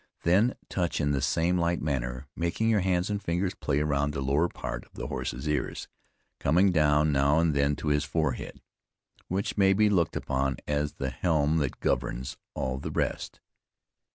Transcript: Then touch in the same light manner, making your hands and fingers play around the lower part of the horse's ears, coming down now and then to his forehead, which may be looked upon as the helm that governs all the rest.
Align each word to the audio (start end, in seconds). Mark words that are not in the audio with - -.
Then 0.23 0.55
touch 0.67 0.99
in 0.99 1.11
the 1.11 1.21
same 1.21 1.59
light 1.59 1.79
manner, 1.79 2.25
making 2.35 2.69
your 2.71 2.79
hands 2.79 3.11
and 3.11 3.21
fingers 3.21 3.53
play 3.53 3.81
around 3.81 4.13
the 4.15 4.21
lower 4.21 4.49
part 4.49 4.83
of 4.83 4.95
the 4.95 5.05
horse's 5.05 5.47
ears, 5.47 5.87
coming 6.39 6.71
down 6.71 7.11
now 7.11 7.37
and 7.37 7.53
then 7.53 7.75
to 7.75 7.89
his 7.89 8.03
forehead, 8.03 8.61
which 9.27 9.59
may 9.59 9.73
be 9.73 9.91
looked 9.91 10.15
upon 10.15 10.57
as 10.67 10.93
the 10.93 11.11
helm 11.11 11.57
that 11.57 11.79
governs 11.81 12.35
all 12.55 12.79
the 12.79 12.89
rest. 12.89 13.41